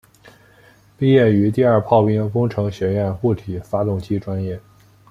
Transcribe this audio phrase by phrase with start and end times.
[0.97, 4.59] 毕业于第二炮兵工程学院固体发动机专业。